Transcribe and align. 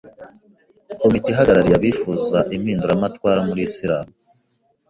komite 1.01 1.27
ihagarariye 1.29 1.75
abifuza 1.77 2.37
impinduramatwara 2.55 3.39
muri 3.47 3.61
Islam, 3.69 4.05